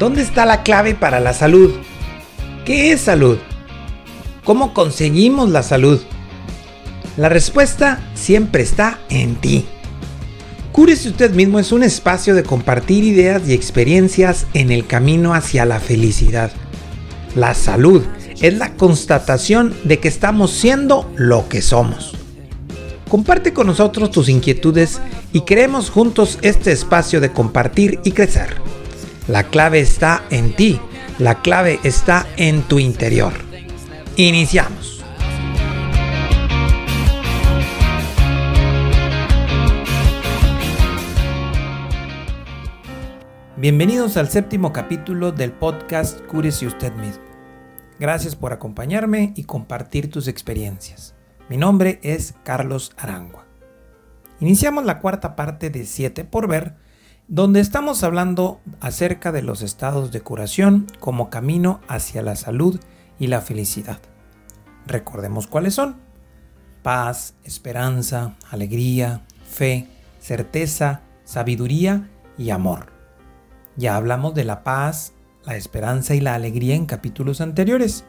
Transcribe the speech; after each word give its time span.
¿Dónde 0.00 0.22
está 0.22 0.46
la 0.46 0.62
clave 0.62 0.94
para 0.94 1.20
la 1.20 1.34
salud? 1.34 1.72
¿Qué 2.64 2.90
es 2.90 3.02
salud? 3.02 3.36
¿Cómo 4.44 4.72
conseguimos 4.72 5.50
la 5.50 5.62
salud? 5.62 6.00
La 7.18 7.28
respuesta 7.28 8.00
siempre 8.14 8.62
está 8.62 8.98
en 9.10 9.36
ti. 9.36 9.66
Cúrese 10.72 11.10
usted 11.10 11.34
mismo 11.34 11.58
es 11.58 11.70
un 11.70 11.82
espacio 11.82 12.34
de 12.34 12.44
compartir 12.44 13.04
ideas 13.04 13.42
y 13.46 13.52
experiencias 13.52 14.46
en 14.54 14.72
el 14.72 14.86
camino 14.86 15.34
hacia 15.34 15.66
la 15.66 15.80
felicidad. 15.80 16.50
La 17.36 17.52
salud 17.52 18.02
es 18.40 18.54
la 18.54 18.76
constatación 18.76 19.74
de 19.84 19.98
que 19.98 20.08
estamos 20.08 20.50
siendo 20.50 21.12
lo 21.16 21.46
que 21.46 21.60
somos. 21.60 22.16
Comparte 23.10 23.52
con 23.52 23.66
nosotros 23.66 24.10
tus 24.10 24.30
inquietudes 24.30 24.98
y 25.34 25.42
creemos 25.42 25.90
juntos 25.90 26.38
este 26.40 26.72
espacio 26.72 27.20
de 27.20 27.32
compartir 27.32 28.00
y 28.02 28.12
crecer. 28.12 28.69
La 29.30 29.44
clave 29.44 29.78
está 29.78 30.24
en 30.30 30.56
ti. 30.56 30.80
La 31.20 31.40
clave 31.40 31.78
está 31.84 32.26
en 32.36 32.62
tu 32.62 32.80
interior. 32.80 33.32
Iniciamos. 34.16 35.04
Bienvenidos 43.56 44.16
al 44.16 44.28
séptimo 44.28 44.72
capítulo 44.72 45.30
del 45.30 45.52
podcast 45.52 46.20
Cúrese 46.22 46.66
usted 46.66 46.92
mismo. 46.94 47.22
Gracias 48.00 48.34
por 48.34 48.52
acompañarme 48.52 49.32
y 49.36 49.44
compartir 49.44 50.10
tus 50.10 50.26
experiencias. 50.26 51.14
Mi 51.48 51.56
nombre 51.56 52.00
es 52.02 52.34
Carlos 52.42 52.90
Arangua. 52.96 53.46
Iniciamos 54.40 54.84
la 54.84 54.98
cuarta 54.98 55.36
parte 55.36 55.70
de 55.70 55.86
7 55.86 56.24
por 56.24 56.48
ver 56.48 56.89
donde 57.30 57.60
estamos 57.60 58.02
hablando 58.02 58.60
acerca 58.80 59.30
de 59.30 59.42
los 59.42 59.62
estados 59.62 60.10
de 60.10 60.20
curación 60.20 60.88
como 60.98 61.30
camino 61.30 61.80
hacia 61.86 62.22
la 62.22 62.34
salud 62.34 62.80
y 63.20 63.28
la 63.28 63.40
felicidad. 63.40 64.00
Recordemos 64.84 65.46
cuáles 65.46 65.74
son. 65.74 66.00
Paz, 66.82 67.34
esperanza, 67.44 68.34
alegría, 68.50 69.22
fe, 69.48 69.86
certeza, 70.18 71.02
sabiduría 71.22 72.10
y 72.36 72.50
amor. 72.50 72.92
Ya 73.76 73.94
hablamos 73.94 74.34
de 74.34 74.44
la 74.44 74.64
paz, 74.64 75.12
la 75.44 75.54
esperanza 75.54 76.16
y 76.16 76.20
la 76.20 76.34
alegría 76.34 76.74
en 76.74 76.86
capítulos 76.86 77.40
anteriores. 77.40 78.04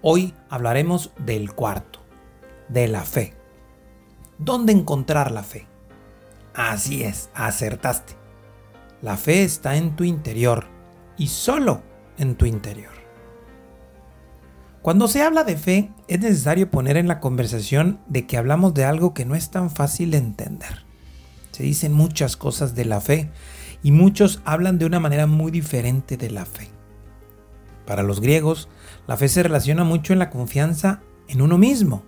Hoy 0.00 0.32
hablaremos 0.48 1.10
del 1.18 1.52
cuarto, 1.52 1.98
de 2.70 2.88
la 2.88 3.02
fe. 3.02 3.34
¿Dónde 4.38 4.72
encontrar 4.72 5.32
la 5.32 5.42
fe? 5.42 5.66
Así 6.54 7.02
es, 7.02 7.28
acertaste. 7.34 8.23
La 9.02 9.16
fe 9.16 9.44
está 9.44 9.76
en 9.76 9.96
tu 9.96 10.04
interior 10.04 10.66
y 11.16 11.28
solo 11.28 11.82
en 12.18 12.36
tu 12.36 12.46
interior. 12.46 12.92
Cuando 14.82 15.08
se 15.08 15.22
habla 15.22 15.44
de 15.44 15.56
fe, 15.56 15.90
es 16.08 16.20
necesario 16.20 16.70
poner 16.70 16.96
en 16.96 17.08
la 17.08 17.20
conversación 17.20 18.00
de 18.06 18.26
que 18.26 18.36
hablamos 18.36 18.74
de 18.74 18.84
algo 18.84 19.14
que 19.14 19.24
no 19.24 19.34
es 19.34 19.50
tan 19.50 19.70
fácil 19.70 20.10
de 20.10 20.18
entender. 20.18 20.84
Se 21.52 21.62
dicen 21.62 21.92
muchas 21.92 22.36
cosas 22.36 22.74
de 22.74 22.84
la 22.84 23.00
fe 23.00 23.30
y 23.82 23.92
muchos 23.92 24.42
hablan 24.44 24.78
de 24.78 24.84
una 24.84 25.00
manera 25.00 25.26
muy 25.26 25.50
diferente 25.50 26.16
de 26.16 26.30
la 26.30 26.44
fe. 26.44 26.68
Para 27.86 28.02
los 28.02 28.20
griegos, 28.20 28.68
la 29.06 29.16
fe 29.16 29.28
se 29.28 29.42
relaciona 29.42 29.84
mucho 29.84 30.12
en 30.12 30.18
la 30.18 30.30
confianza 30.30 31.00
en 31.28 31.42
uno 31.42 31.58
mismo. 31.58 32.02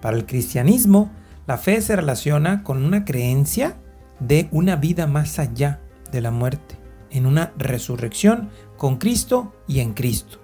Para 0.00 0.16
el 0.16 0.26
cristianismo, 0.26 1.10
la 1.46 1.58
fe 1.58 1.80
se 1.82 1.96
relaciona 1.96 2.62
con 2.62 2.82
una 2.82 3.04
creencia 3.04 3.76
de 4.20 4.48
una 4.52 4.76
vida 4.76 5.06
más 5.06 5.38
allá 5.38 5.80
de 6.14 6.22
la 6.22 6.30
muerte, 6.30 6.78
en 7.10 7.26
una 7.26 7.52
resurrección 7.58 8.50
con 8.76 8.96
Cristo 8.96 9.52
y 9.66 9.80
en 9.80 9.92
Cristo. 9.92 10.38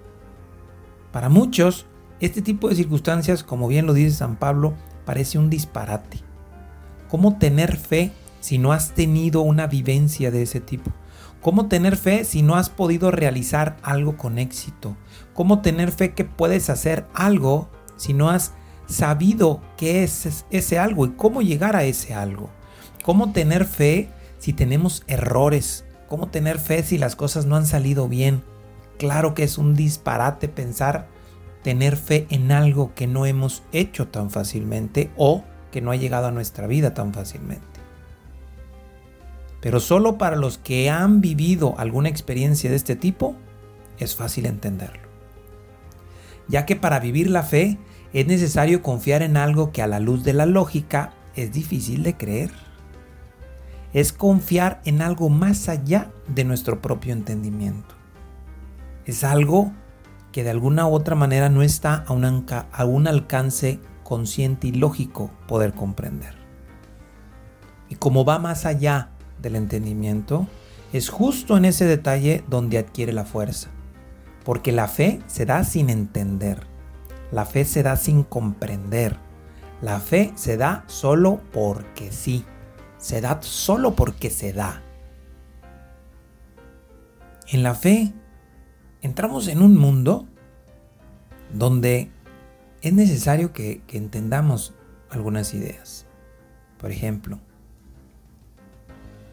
Para 1.11 1.29
muchos, 1.29 1.87
este 2.19 2.41
tipo 2.41 2.69
de 2.69 2.75
circunstancias, 2.75 3.43
como 3.43 3.67
bien 3.67 3.87
lo 3.87 3.93
dice 3.93 4.11
San 4.11 4.35
Pablo, 4.35 4.75
parece 5.05 5.39
un 5.39 5.49
disparate. 5.49 6.19
¿Cómo 7.09 7.37
tener 7.37 7.77
fe 7.77 8.11
si 8.39 8.57
no 8.57 8.73
has 8.73 8.93
tenido 8.93 9.41
una 9.41 9.67
vivencia 9.67 10.29
de 10.29 10.43
ese 10.43 10.59
tipo? 10.59 10.91
¿Cómo 11.41 11.67
tener 11.67 11.97
fe 11.97 12.23
si 12.23 12.43
no 12.43 12.55
has 12.55 12.69
podido 12.69 13.09
realizar 13.09 13.77
algo 13.81 14.15
con 14.15 14.37
éxito? 14.37 14.95
¿Cómo 15.33 15.61
tener 15.61 15.91
fe 15.91 16.13
que 16.13 16.23
puedes 16.23 16.69
hacer 16.69 17.07
algo 17.13 17.69
si 17.97 18.13
no 18.13 18.29
has 18.29 18.53
sabido 18.85 19.61
qué 19.77 20.03
es 20.03 20.45
ese 20.51 20.77
algo 20.77 21.05
y 21.05 21.11
cómo 21.11 21.41
llegar 21.41 21.75
a 21.75 21.83
ese 21.83 22.13
algo? 22.13 22.49
¿Cómo 23.03 23.31
tener 23.31 23.65
fe 23.65 24.11
si 24.41 24.53
tenemos 24.53 25.03
errores? 25.05 25.85
¿Cómo 26.09 26.29
tener 26.29 26.57
fe 26.57 26.81
si 26.81 26.97
las 26.97 27.15
cosas 27.15 27.45
no 27.45 27.55
han 27.55 27.67
salido 27.67 28.09
bien? 28.09 28.43
Claro 28.97 29.35
que 29.35 29.43
es 29.43 29.59
un 29.59 29.75
disparate 29.75 30.47
pensar 30.47 31.07
tener 31.63 31.95
fe 31.95 32.25
en 32.31 32.51
algo 32.51 32.93
que 32.95 33.05
no 33.05 33.27
hemos 33.27 33.61
hecho 33.71 34.07
tan 34.07 34.31
fácilmente 34.31 35.11
o 35.15 35.43
que 35.71 35.79
no 35.79 35.91
ha 35.91 35.95
llegado 35.95 36.25
a 36.25 36.31
nuestra 36.31 36.65
vida 36.65 36.95
tan 36.95 37.13
fácilmente. 37.13 37.67
Pero 39.61 39.79
solo 39.79 40.17
para 40.17 40.35
los 40.35 40.57
que 40.57 40.89
han 40.89 41.21
vivido 41.21 41.75
alguna 41.77 42.09
experiencia 42.09 42.71
de 42.71 42.77
este 42.77 42.95
tipo 42.95 43.35
es 43.99 44.15
fácil 44.15 44.47
entenderlo. 44.47 45.07
Ya 46.47 46.65
que 46.65 46.75
para 46.75 46.99
vivir 46.99 47.29
la 47.29 47.43
fe 47.43 47.77
es 48.11 48.25
necesario 48.25 48.81
confiar 48.81 49.21
en 49.21 49.37
algo 49.37 49.71
que 49.71 49.83
a 49.83 49.87
la 49.87 49.99
luz 49.99 50.23
de 50.23 50.33
la 50.33 50.47
lógica 50.47 51.13
es 51.35 51.51
difícil 51.51 52.01
de 52.01 52.17
creer 52.17 52.70
es 53.93 54.13
confiar 54.13 54.81
en 54.85 55.01
algo 55.01 55.29
más 55.29 55.67
allá 55.69 56.11
de 56.27 56.43
nuestro 56.43 56.81
propio 56.81 57.13
entendimiento. 57.13 57.95
Es 59.05 59.23
algo 59.23 59.71
que 60.31 60.43
de 60.43 60.49
alguna 60.49 60.87
u 60.87 60.93
otra 60.93 61.15
manera 61.15 61.49
no 61.49 61.61
está 61.61 62.05
a 62.07 62.13
un, 62.13 62.45
a 62.49 62.85
un 62.85 63.07
alcance 63.07 63.79
consciente 64.03 64.67
y 64.67 64.71
lógico 64.71 65.31
poder 65.47 65.73
comprender. 65.73 66.35
Y 67.89 67.95
como 67.95 68.23
va 68.23 68.39
más 68.39 68.65
allá 68.65 69.09
del 69.41 69.57
entendimiento, 69.57 70.47
es 70.93 71.09
justo 71.09 71.57
en 71.57 71.65
ese 71.65 71.85
detalle 71.85 72.43
donde 72.49 72.77
adquiere 72.77 73.11
la 73.11 73.25
fuerza. 73.25 73.69
Porque 74.45 74.71
la 74.71 74.87
fe 74.87 75.19
se 75.27 75.45
da 75.45 75.63
sin 75.63 75.89
entender. 75.89 76.65
La 77.31 77.45
fe 77.45 77.65
se 77.65 77.83
da 77.83 77.97
sin 77.97 78.23
comprender. 78.23 79.17
La 79.81 79.99
fe 79.99 80.31
se 80.35 80.57
da 80.57 80.83
solo 80.87 81.41
porque 81.51 82.11
sí 82.11 82.45
se 83.01 83.19
da 83.19 83.41
solo 83.41 83.95
porque 83.95 84.29
se 84.29 84.53
da. 84.53 84.81
En 87.47 87.63
la 87.63 87.75
fe 87.75 88.13
entramos 89.01 89.49
en 89.49 89.61
un 89.61 89.75
mundo 89.75 90.27
donde 91.53 92.11
es 92.81 92.93
necesario 92.93 93.51
que, 93.51 93.81
entendamos 93.89 94.73
algunas 95.09 95.53
ideas. 95.53 96.05
Por 96.77 96.91
ejemplo, 96.91 97.39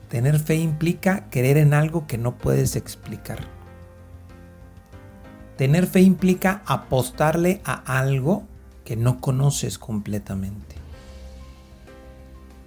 tener 0.08 0.38
fe 0.38 0.56
implica 0.56 1.28
creer 1.30 1.58
en 1.58 1.74
algo 1.74 2.06
que 2.06 2.18
no 2.18 2.36
puedes 2.36 2.74
explicar. 2.74 3.38
Tener 5.56 5.86
fe 5.86 6.00
implica 6.00 6.62
apostarle 6.66 7.60
a 7.64 7.98
algo 7.98 8.46
que 8.84 8.96
no 8.96 9.20
conoces 9.20 9.78
completamente. 9.78 10.77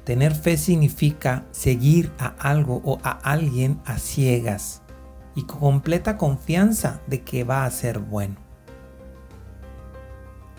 Tener 0.04 0.34
fe 0.34 0.58
significa 0.58 1.46
seguir 1.52 2.12
a 2.18 2.28
algo 2.40 2.82
o 2.84 3.00
a 3.04 3.12
alguien 3.12 3.80
a 3.86 3.98
ciegas 3.98 4.82
y 5.36 5.44
con 5.44 5.60
completa 5.60 6.18
confianza 6.18 7.02
de 7.08 7.22
que 7.22 7.44
va 7.44 7.66
a 7.66 7.72
ser 7.72 8.00
bueno. 8.00 8.36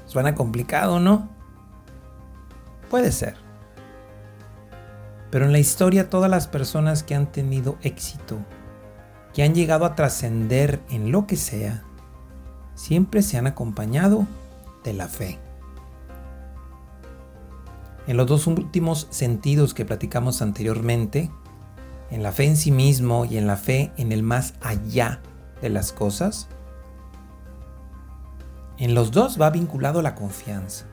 Suena 0.07 0.35
complicado, 0.35 1.01
¿no? 1.01 1.29
Puede 2.89 3.13
ser. 3.13 3.37
Pero 5.31 5.47
en 5.47 5.53
la 5.53 5.59
historia 5.59 6.11
todas 6.11 6.31
las 6.31 6.47
personas 6.47 7.03
que 7.03 7.15
han 7.15 7.33
tenido 7.33 7.79
éxito, 7.83 8.39
que 9.33 9.43
han 9.43 9.55
llegado 9.55 9.87
a 9.87 9.95
trascender 9.95 10.83
en 10.91 11.11
lo 11.11 11.27
que 11.27 11.37
sea, 11.37 11.83
siempre 12.75 13.23
se 13.23 13.39
han 13.39 13.47
acompañado 13.47 14.27
de 14.85 14.93
la 14.93 15.09
fe. 15.09 15.39
En 18.07 18.17
los 18.17 18.27
dos 18.27 18.47
últimos 18.47 19.07
sentidos 19.11 19.75
que 19.75 19.85
platicamos 19.85 20.43
anteriormente, 20.43 21.31
en 22.11 22.23
la 22.23 22.33
fe 22.33 22.47
en 22.47 22.57
sí 22.57 22.73
mismo 22.73 23.25
y 23.25 23.39
en 23.39 23.47
la 23.47 23.57
fe 23.57 23.93
en 23.97 24.13
el 24.13 24.23
más 24.23 24.55
allá 24.61 25.21
de 25.61 25.71
las 25.71 25.93
cosas, 25.93 26.49
en 28.79 28.95
los 28.95 29.13
dos 29.13 29.41
va 29.41 29.51
vinculado 29.51 30.03
la 30.03 30.15
confianza 30.15 30.87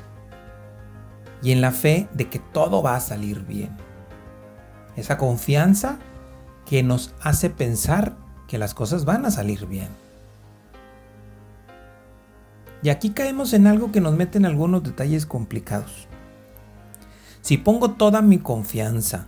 y 1.42 1.52
en 1.52 1.62
la 1.62 1.72
fe 1.72 2.08
de 2.14 2.30
que 2.30 2.40
todo 2.40 2.84
va 2.84 2.96
a 2.96 3.00
salir 3.00 3.46
bien. 3.46 3.76
Esa 4.96 5.18
confianza 5.18 5.98
que 6.66 6.84
nos 6.84 7.16
hace 7.22 7.50
pensar 7.50 8.16
que 8.48 8.58
las 8.58 8.74
cosas 8.74 9.06
van 9.06 9.26
a 9.26 9.32
salir 9.32 9.66
bien. 9.66 9.90
Y 12.84 12.90
aquí 12.90 13.10
caemos 13.12 13.54
en 13.54 13.66
algo 13.66 13.92
que 13.92 14.02
nos 14.02 14.14
mete 14.14 14.38
en 14.38 14.46
algunos 14.46 14.84
detalles 14.84 15.26
complicados. 15.26 16.09
Si 17.50 17.58
pongo 17.58 17.94
toda 17.94 18.22
mi 18.22 18.38
confianza, 18.38 19.28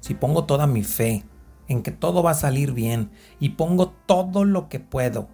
si 0.00 0.14
pongo 0.14 0.44
toda 0.44 0.66
mi 0.66 0.82
fe 0.82 1.24
en 1.68 1.84
que 1.84 1.92
todo 1.92 2.20
va 2.20 2.32
a 2.32 2.34
salir 2.34 2.72
bien 2.72 3.12
y 3.38 3.50
pongo 3.50 3.90
todo 4.06 4.44
lo 4.44 4.68
que 4.68 4.80
puedo, 4.80 5.28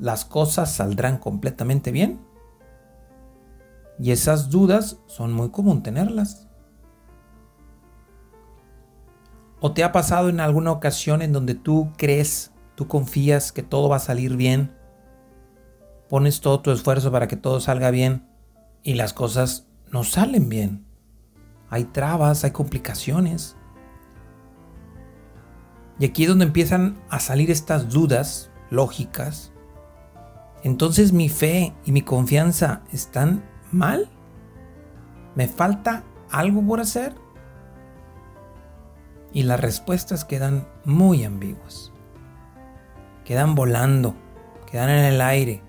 las 0.00 0.24
cosas 0.24 0.72
saldrán 0.72 1.18
completamente 1.18 1.92
bien? 1.92 2.20
Y 4.00 4.10
esas 4.10 4.50
dudas 4.50 4.98
son 5.06 5.32
muy 5.32 5.50
común 5.50 5.84
tenerlas. 5.84 6.48
¿O 9.60 9.74
te 9.74 9.84
ha 9.84 9.92
pasado 9.92 10.30
en 10.30 10.40
alguna 10.40 10.72
ocasión 10.72 11.22
en 11.22 11.32
donde 11.32 11.54
tú 11.54 11.92
crees, 11.96 12.52
tú 12.74 12.88
confías 12.88 13.52
que 13.52 13.62
todo 13.62 13.88
va 13.88 13.98
a 13.98 14.00
salir 14.00 14.36
bien? 14.36 14.76
Pones 16.08 16.40
todo 16.40 16.58
tu 16.62 16.72
esfuerzo 16.72 17.12
para 17.12 17.28
que 17.28 17.36
todo 17.36 17.60
salga 17.60 17.92
bien 17.92 18.26
y 18.82 18.94
las 18.94 19.12
cosas 19.12 19.68
no 19.92 20.02
salen 20.02 20.48
bien. 20.48 20.93
Hay 21.74 21.86
trabas, 21.86 22.44
hay 22.44 22.52
complicaciones. 22.52 23.56
Y 25.98 26.04
aquí 26.04 26.22
es 26.22 26.28
donde 26.28 26.44
empiezan 26.44 27.02
a 27.08 27.18
salir 27.18 27.50
estas 27.50 27.88
dudas 27.88 28.52
lógicas. 28.70 29.52
Entonces 30.62 31.12
mi 31.12 31.28
fe 31.28 31.74
y 31.84 31.90
mi 31.90 32.02
confianza 32.02 32.82
están 32.92 33.44
mal? 33.72 34.08
¿Me 35.34 35.48
falta 35.48 36.04
algo 36.30 36.64
por 36.64 36.78
hacer? 36.78 37.16
Y 39.32 39.42
las 39.42 39.58
respuestas 39.58 40.24
quedan 40.24 40.68
muy 40.84 41.24
ambiguas. 41.24 41.90
Quedan 43.24 43.56
volando, 43.56 44.14
quedan 44.70 44.90
en 44.90 45.06
el 45.06 45.20
aire. 45.20 45.60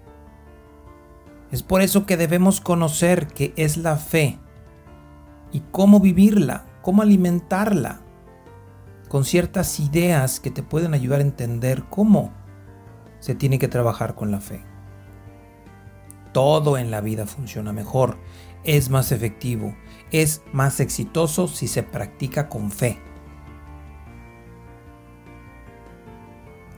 Es 1.49 1.63
por 1.63 1.81
eso 1.81 2.05
que 2.05 2.15
debemos 2.15 2.61
conocer 2.61 3.25
qué 3.25 3.55
es 3.57 3.77
la 3.77 3.97
fe 3.97 4.37
y 5.55 5.61
cómo 5.71 5.99
vivirla, 5.99 6.65
cómo 6.81 7.01
alimentarla, 7.01 8.01
con 9.09 9.23
ciertas 9.23 9.79
ideas 9.79 10.39
que 10.39 10.51
te 10.51 10.63
pueden 10.63 10.93
ayudar 10.93 11.19
a 11.19 11.23
entender 11.23 11.85
cómo 11.89 12.33
se 13.19 13.35
tiene 13.35 13.59
que 13.59 13.67
trabajar 13.67 14.15
con 14.15 14.31
la 14.31 14.41
fe 14.41 14.63
todo 16.35 16.77
en 16.77 16.91
la 16.91 16.99
vida 16.99 17.25
funciona 17.25 17.71
mejor, 17.71 18.17
es 18.65 18.89
más 18.89 19.13
efectivo, 19.13 19.73
es 20.11 20.41
más 20.51 20.81
exitoso 20.81 21.47
si 21.47 21.69
se 21.69 21.81
practica 21.81 22.49
con 22.49 22.71
fe. 22.71 22.99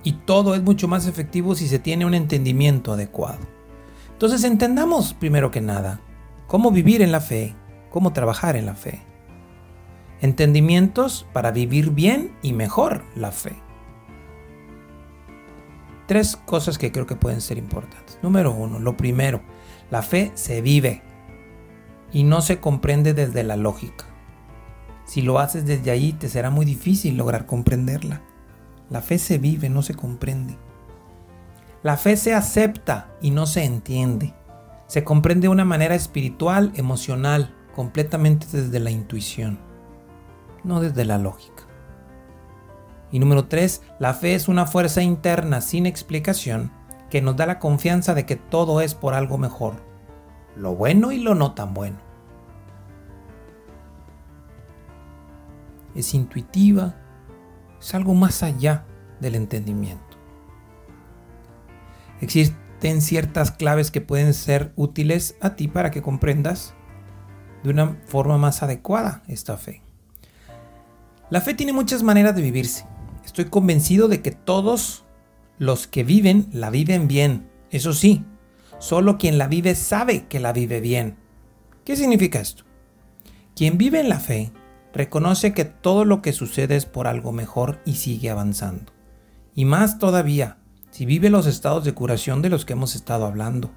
Y 0.03 0.11
todo 0.11 0.53
es 0.53 0.61
mucho 0.61 0.87
más 0.87 1.07
efectivo 1.07 1.55
si 1.55 1.67
se 1.67 1.79
tiene 1.79 2.05
un 2.05 2.13
entendimiento 2.13 2.93
adecuado. 2.93 3.39
Entonces 4.11 4.43
entendamos 4.43 5.15
primero 5.15 5.49
que 5.49 5.61
nada 5.61 6.01
cómo 6.45 6.69
vivir 6.69 7.01
en 7.01 7.11
la 7.11 7.19
fe, 7.19 7.55
cómo 7.97 8.13
trabajar 8.13 8.55
en 8.55 8.67
la 8.67 8.75
fe. 8.75 9.01
Entendimientos 10.21 11.25
para 11.33 11.49
vivir 11.49 11.89
bien 11.89 12.31
y 12.43 12.53
mejor 12.53 13.03
la 13.15 13.31
fe. 13.31 13.55
Tres 16.05 16.35
cosas 16.35 16.77
que 16.77 16.91
creo 16.91 17.07
que 17.07 17.15
pueden 17.15 17.41
ser 17.41 17.57
importantes. 17.57 18.19
Número 18.21 18.51
uno, 18.51 18.77
lo 18.77 18.95
primero, 18.95 19.41
la 19.89 20.03
fe 20.03 20.31
se 20.35 20.61
vive 20.61 21.01
y 22.11 22.23
no 22.23 22.41
se 22.41 22.59
comprende 22.59 23.15
desde 23.15 23.43
la 23.43 23.57
lógica. 23.57 24.05
Si 25.05 25.23
lo 25.23 25.39
haces 25.39 25.65
desde 25.65 25.89
ahí 25.89 26.13
te 26.13 26.29
será 26.29 26.51
muy 26.51 26.67
difícil 26.67 27.17
lograr 27.17 27.47
comprenderla. 27.47 28.21
La 28.91 29.01
fe 29.01 29.17
se 29.17 29.39
vive, 29.39 29.71
no 29.71 29.81
se 29.81 29.95
comprende. 29.95 30.55
La 31.81 31.97
fe 31.97 32.15
se 32.15 32.35
acepta 32.35 33.15
y 33.23 33.31
no 33.31 33.47
se 33.47 33.63
entiende. 33.63 34.35
Se 34.85 35.03
comprende 35.03 35.45
de 35.45 35.51
una 35.51 35.65
manera 35.65 35.95
espiritual, 35.95 36.71
emocional, 36.75 37.56
completamente 37.77 38.47
desde 38.51 38.79
la 38.79 38.89
intuición, 38.89 39.59
no 40.63 40.81
desde 40.81 41.05
la 41.05 41.19
lógica. 41.19 41.67
Y 43.11 43.19
número 43.19 43.45
3, 43.45 43.83
la 43.99 44.15
fe 44.15 44.33
es 44.33 44.47
una 44.47 44.65
fuerza 44.65 45.03
interna 45.03 45.61
sin 45.61 45.85
explicación 45.85 46.71
que 47.11 47.21
nos 47.21 47.35
da 47.35 47.45
la 47.45 47.59
confianza 47.59 48.15
de 48.15 48.25
que 48.25 48.35
todo 48.35 48.81
es 48.81 48.95
por 48.95 49.13
algo 49.13 49.37
mejor, 49.37 49.75
lo 50.55 50.73
bueno 50.73 51.11
y 51.11 51.19
lo 51.19 51.35
no 51.35 51.53
tan 51.53 51.75
bueno. 51.75 51.99
Es 55.93 56.15
intuitiva, 56.15 56.95
es 57.79 57.93
algo 57.93 58.15
más 58.15 58.41
allá 58.41 58.87
del 59.19 59.35
entendimiento. 59.35 60.17
Existen 62.21 63.03
ciertas 63.03 63.51
claves 63.51 63.91
que 63.91 64.01
pueden 64.01 64.33
ser 64.33 64.73
útiles 64.75 65.35
a 65.41 65.55
ti 65.55 65.67
para 65.67 65.91
que 65.91 66.01
comprendas 66.01 66.73
de 67.63 67.69
una 67.69 67.97
forma 68.05 68.37
más 68.37 68.63
adecuada 68.63 69.23
esta 69.27 69.57
fe. 69.57 69.81
La 71.29 71.41
fe 71.41 71.53
tiene 71.53 71.73
muchas 71.73 72.03
maneras 72.03 72.35
de 72.35 72.41
vivirse. 72.41 72.85
Estoy 73.25 73.45
convencido 73.45 74.07
de 74.07 74.21
que 74.21 74.31
todos 74.31 75.05
los 75.57 75.87
que 75.87 76.03
viven 76.03 76.47
la 76.53 76.69
viven 76.69 77.07
bien. 77.07 77.49
Eso 77.69 77.93
sí, 77.93 78.23
solo 78.79 79.17
quien 79.17 79.37
la 79.37 79.47
vive 79.47 79.75
sabe 79.75 80.27
que 80.27 80.39
la 80.39 80.53
vive 80.53 80.79
bien. 80.79 81.17
¿Qué 81.83 81.95
significa 81.95 82.39
esto? 82.39 82.63
Quien 83.55 83.77
vive 83.77 83.99
en 83.99 84.09
la 84.09 84.19
fe 84.19 84.51
reconoce 84.93 85.53
que 85.53 85.65
todo 85.65 86.05
lo 86.05 86.21
que 86.21 86.33
sucede 86.33 86.75
es 86.75 86.85
por 86.85 87.07
algo 87.07 87.31
mejor 87.31 87.81
y 87.85 87.95
sigue 87.95 88.29
avanzando. 88.29 88.93
Y 89.55 89.65
más 89.65 89.99
todavía, 89.99 90.59
si 90.91 91.05
vive 91.05 91.29
los 91.29 91.47
estados 91.47 91.83
de 91.83 91.93
curación 91.93 92.41
de 92.41 92.49
los 92.49 92.65
que 92.65 92.73
hemos 92.73 92.95
estado 92.95 93.25
hablando, 93.25 93.71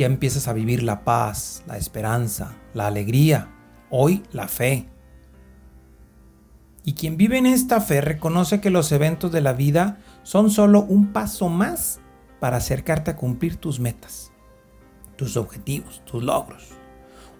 ya 0.00 0.06
empiezas 0.06 0.48
a 0.48 0.54
vivir 0.54 0.82
la 0.82 1.04
paz, 1.04 1.62
la 1.66 1.76
esperanza, 1.76 2.56
la 2.72 2.86
alegría, 2.86 3.50
hoy 3.90 4.22
la 4.32 4.48
fe, 4.48 4.88
y 6.84 6.94
quien 6.94 7.18
vive 7.18 7.36
en 7.36 7.44
esta 7.44 7.82
fe 7.82 8.00
reconoce 8.00 8.62
que 8.62 8.70
los 8.70 8.90
eventos 8.92 9.30
de 9.30 9.42
la 9.42 9.52
vida 9.52 9.98
son 10.22 10.50
solo 10.50 10.80
un 10.80 11.12
paso 11.12 11.50
más 11.50 12.00
para 12.40 12.56
acercarte 12.56 13.10
a 13.10 13.16
cumplir 13.16 13.56
tus 13.56 13.78
metas, 13.78 14.32
tus 15.16 15.36
objetivos, 15.36 16.02
tus 16.06 16.22
logros. 16.22 16.70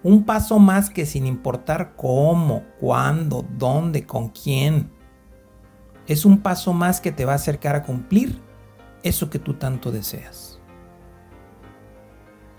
Un 0.03 0.25
paso 0.25 0.59
más 0.59 0.91
que 0.91 1.07
sin 1.07 1.25
importar 1.25 1.95
cómo, 1.95 2.63
cuándo, 2.79 3.43
dónde, 3.57 4.05
con 4.05 4.29
quién, 4.29 4.91
es 6.05 6.25
un 6.25 6.41
paso 6.41 6.73
más 6.73 7.01
que 7.01 7.11
te 7.11 7.25
va 7.25 7.33
a 7.33 7.37
acercar 7.37 7.75
a 7.75 7.83
cumplir 7.83 8.39
eso 9.01 9.31
que 9.31 9.39
tú 9.39 9.55
tanto 9.55 9.91
deseas. 9.91 10.60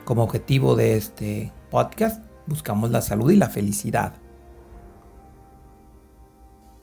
Como 0.04 0.24
objetivo 0.24 0.74
de 0.74 0.96
este 0.96 1.52
podcast, 1.70 2.24
buscamos 2.46 2.90
la 2.90 3.02
salud 3.02 3.30
y 3.30 3.36
la 3.36 3.48
felicidad. 3.48 4.14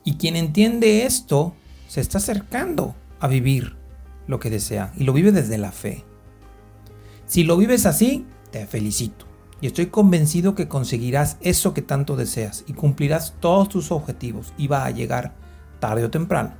Y 0.03 0.15
quien 0.15 0.35
entiende 0.35 1.05
esto 1.05 1.53
se 1.87 2.01
está 2.01 2.17
acercando 2.17 2.95
a 3.19 3.27
vivir 3.27 3.77
lo 4.25 4.39
que 4.39 4.49
desea 4.49 4.93
y 4.95 5.03
lo 5.03 5.13
vive 5.13 5.31
desde 5.31 5.57
la 5.57 5.71
fe. 5.71 6.05
Si 7.25 7.43
lo 7.43 7.57
vives 7.57 7.85
así, 7.85 8.25
te 8.51 8.65
felicito 8.65 9.25
y 9.61 9.67
estoy 9.67 9.87
convencido 9.87 10.55
que 10.55 10.67
conseguirás 10.67 11.37
eso 11.41 11.73
que 11.73 11.81
tanto 11.81 12.15
deseas 12.15 12.63
y 12.65 12.73
cumplirás 12.73 13.35
todos 13.39 13.69
tus 13.69 13.91
objetivos 13.91 14.53
y 14.57 14.67
va 14.67 14.85
a 14.85 14.91
llegar 14.91 15.35
tarde 15.79 16.03
o 16.05 16.09
temprano 16.09 16.53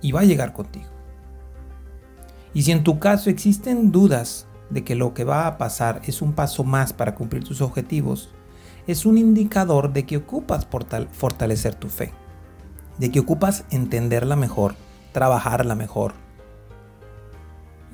y 0.00 0.12
va 0.12 0.20
a 0.20 0.24
llegar 0.24 0.52
contigo. 0.52 0.88
Y 2.54 2.62
si 2.62 2.72
en 2.72 2.82
tu 2.82 2.98
caso 2.98 3.30
existen 3.30 3.92
dudas 3.92 4.47
de 4.70 4.84
que 4.84 4.94
lo 4.94 5.14
que 5.14 5.24
va 5.24 5.46
a 5.46 5.58
pasar 5.58 6.00
es 6.04 6.22
un 6.22 6.32
paso 6.32 6.64
más 6.64 6.92
para 6.92 7.14
cumplir 7.14 7.44
tus 7.44 7.60
objetivos, 7.60 8.30
es 8.86 9.06
un 9.06 9.18
indicador 9.18 9.92
de 9.92 10.06
que 10.06 10.16
ocupas 10.16 10.66
fortalecer 11.12 11.74
tu 11.74 11.88
fe 11.88 12.12
de 12.98 13.10
que 13.10 13.20
ocupas 13.20 13.64
entenderla 13.70 14.36
mejor, 14.36 14.74
trabajarla 15.12 15.74
mejor. 15.74 16.14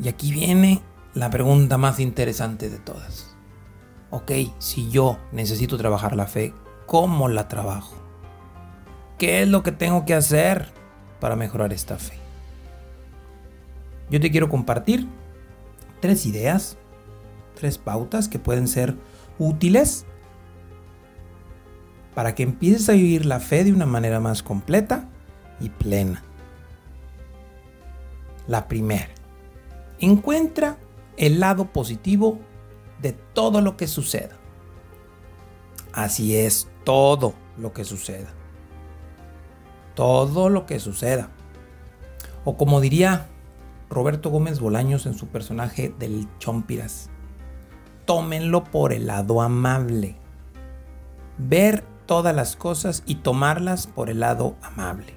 Y 0.03 0.09
aquí 0.09 0.33
viene 0.33 0.83
la 1.13 1.31
pregunta 1.31 1.79
más 1.79 2.01
interesante 2.01 2.69
de 2.71 2.79
todas. 2.79 3.37
Ok, 4.11 4.33
si 4.59 4.91
yo 4.91 5.19
necesito 5.33 5.77
trabajar 5.77 6.17
la 6.17 6.27
fe, 6.27 6.55
¿cómo 6.87 7.29
la 7.29 7.49
trabajo? 7.49 7.97
¿Qué 9.19 9.43
es 9.43 9.49
lo 9.49 9.63
que 9.63 9.73
tengo 9.73 10.05
que 10.05 10.15
hacer 10.15 10.73
para 11.21 11.37
mejorar 11.37 11.73
esta 11.73 11.99
fe? 11.99 12.19
Yo 14.11 14.21
te 14.21 14.31
quiero 14.31 14.49
compartir 14.49 15.07
tres 16.05 16.27
ideas, 16.27 16.77
tres 17.55 17.79
pautas 17.79 18.29
que 18.29 18.39
pueden 18.39 18.69
ser 18.69 18.95
útiles 19.39 20.05
para 22.15 22.35
que 22.35 22.43
empieces 22.43 22.91
a 22.91 22.93
vivir 22.93 23.25
la 23.25 23.41
fe 23.41 23.65
de 23.65 23.73
una 23.73 23.87
manera 23.87 24.21
más 24.21 24.43
completa 24.43 25.09
y 25.61 25.71
plena. 25.71 26.23
La 28.47 28.69
primera, 28.69 29.09
encuentra 29.99 30.77
el 31.17 31.41
lado 31.41 31.73
positivo 31.73 32.39
de 33.01 33.15
todo 33.15 33.63
lo 33.63 33.79
que 33.79 33.87
suceda. 33.87 34.37
Así 35.95 36.37
es, 36.37 36.69
todo 36.85 37.33
lo 37.57 37.73
que 37.73 37.85
suceda. 37.87 38.29
Todo 39.95 40.51
lo 40.51 40.67
que 40.67 40.81
suceda. 40.81 41.31
O 42.45 42.59
como 42.59 42.83
diría 42.83 43.31
Roberto 43.91 44.31
Gómez 44.31 44.61
Bolaños 44.61 45.07
en 45.07 45.15
su 45.15 45.29
personaje 45.29 45.95
del 45.99 46.29
Chompiras, 46.39 47.11
tómenlo 48.05 48.65
por 48.65 48.93
el 48.93 49.07
lado 49.07 49.43
amable. 49.43 50.17
Ver 51.39 51.85
todas 52.07 52.35
las 52.35 52.57
cosas 52.57 53.03
y 53.07 53.17
tomarlas 53.17 53.87
por 53.87 54.11
el 54.11 54.21
lado 54.21 54.57
amable. 54.63 55.15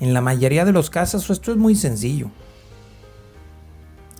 En 0.00 0.12
la 0.12 0.20
mayoría 0.20 0.64
de 0.64 0.72
los 0.72 0.90
casos 0.90 1.30
esto 1.30 1.52
es 1.52 1.56
muy 1.56 1.74
sencillo. 1.74 2.30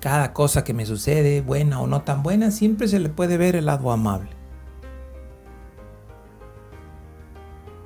Cada 0.00 0.32
cosa 0.32 0.64
que 0.64 0.74
me 0.74 0.86
sucede, 0.86 1.40
buena 1.40 1.80
o 1.80 1.86
no 1.86 2.02
tan 2.02 2.22
buena, 2.22 2.50
siempre 2.50 2.88
se 2.88 3.00
le 3.00 3.08
puede 3.08 3.36
ver 3.36 3.56
el 3.56 3.66
lado 3.66 3.90
amable. 3.90 4.30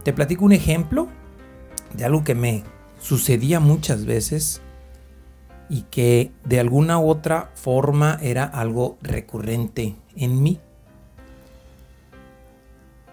Te 0.05 0.13
platico 0.13 0.45
un 0.45 0.53
ejemplo 0.53 1.09
de 1.95 2.05
algo 2.05 2.25
que 2.25 2.35
me 2.35 2.65
sucedía 3.01 3.61
muchas 3.61 4.05
veces 4.07 4.61
y 5.71 5.83
que 5.83 6.33
de 6.45 6.59
alguna 6.59 6.99
u 6.99 7.09
otra 7.09 7.53
forma 7.55 8.19
era 8.21 8.45
algo 8.45 8.99
recurrente 9.01 9.95
en 10.17 10.43
mí. 10.43 10.59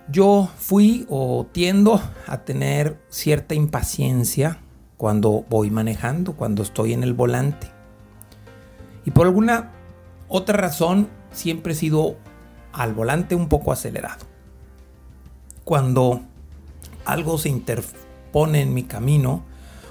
Yo 0.10 0.50
fui 0.58 1.06
o 1.08 1.46
tiendo 1.52 2.02
a 2.26 2.40
tener 2.40 3.00
cierta 3.10 3.54
impaciencia 3.54 4.58
cuando 4.98 5.46
voy 5.50 5.70
manejando, 5.70 6.34
cuando 6.34 6.64
estoy 6.64 6.94
en 6.94 7.04
el 7.04 7.14
volante. 7.14 7.68
Y 9.06 9.12
por 9.12 9.28
alguna 9.28 9.72
otra 10.28 10.58
razón 10.58 11.10
siempre 11.32 11.74
he 11.74 11.76
sido 11.76 12.18
al 12.74 12.94
volante 12.94 13.36
un 13.36 13.50
poco 13.50 13.72
acelerado. 13.72 14.26
Cuando 15.64 16.22
algo 17.06 17.38
se 17.38 17.50
interpone 17.50 18.62
en 18.62 18.74
mi 18.74 18.84
camino, 18.84 19.44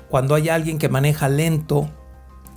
cuando 0.09 0.35
hay 0.35 0.49
alguien 0.49 0.79
que 0.79 0.89
maneja 0.89 1.29
lento, 1.29 1.89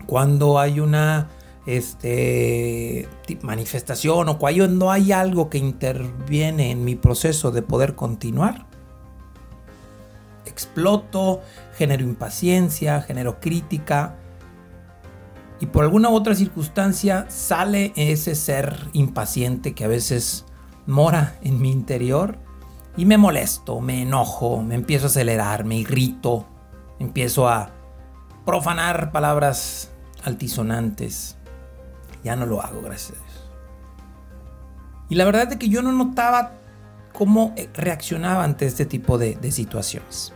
cuando 0.09 0.57
hay 0.57 0.79
una 0.79 1.29
este, 1.67 3.07
manifestación 3.43 4.27
o 4.27 4.39
cuando 4.39 4.89
hay 4.89 5.11
algo 5.11 5.51
que 5.51 5.59
interviene 5.59 6.71
en 6.71 6.83
mi 6.83 6.95
proceso 6.95 7.51
de 7.51 7.61
poder 7.61 7.93
continuar, 7.93 8.65
exploto, 10.47 11.41
genero 11.75 12.03
impaciencia, 12.03 13.03
genero 13.03 13.39
crítica 13.39 14.15
y 15.59 15.67
por 15.67 15.83
alguna 15.83 16.09
otra 16.09 16.33
circunstancia 16.33 17.27
sale 17.29 17.93
ese 17.95 18.33
ser 18.33 18.87
impaciente 18.93 19.75
que 19.75 19.85
a 19.85 19.89
veces 19.89 20.45
mora 20.87 21.37
en 21.43 21.61
mi 21.61 21.71
interior 21.71 22.39
y 22.97 23.05
me 23.05 23.19
molesto, 23.19 23.79
me 23.79 24.01
enojo, 24.01 24.63
me 24.63 24.73
empiezo 24.73 25.05
a 25.05 25.09
acelerar, 25.09 25.65
me 25.65 25.75
irrito, 25.75 26.47
empiezo 26.97 27.47
a 27.47 27.69
profanar 28.43 29.11
palabras 29.11 29.88
altisonantes. 30.23 31.37
Ya 32.23 32.35
no 32.35 32.45
lo 32.45 32.61
hago, 32.61 32.81
gracias 32.81 33.17
a 33.17 33.21
Dios. 33.21 33.49
Y 35.09 35.15
la 35.15 35.25
verdad 35.25 35.51
es 35.51 35.57
que 35.57 35.69
yo 35.69 35.81
no 35.81 35.91
notaba 35.91 36.53
cómo 37.13 37.53
eh, 37.57 37.69
reaccionaba 37.73 38.43
ante 38.43 38.65
este 38.65 38.85
tipo 38.85 39.17
de, 39.17 39.51
situaciones. 39.51 40.33